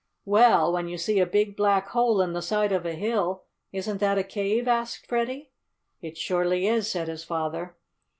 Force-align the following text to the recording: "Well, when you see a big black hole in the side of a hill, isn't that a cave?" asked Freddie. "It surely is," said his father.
"Well, 0.25 0.73
when 0.73 0.87
you 0.87 0.97
see 0.97 1.19
a 1.19 1.27
big 1.27 1.55
black 1.55 1.89
hole 1.89 2.21
in 2.23 2.33
the 2.33 2.41
side 2.41 2.71
of 2.71 2.87
a 2.87 2.95
hill, 2.95 3.43
isn't 3.71 3.99
that 3.99 4.17
a 4.17 4.23
cave?" 4.23 4.67
asked 4.67 5.05
Freddie. 5.05 5.51
"It 6.01 6.17
surely 6.17 6.65
is," 6.65 6.89
said 6.89 7.07
his 7.07 7.23
father. 7.23 7.77